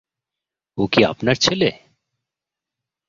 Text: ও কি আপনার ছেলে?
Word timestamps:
ও 0.77 0.83
কি 0.87 1.01
আপনার 1.05 1.35
ছেলে? 1.35 1.69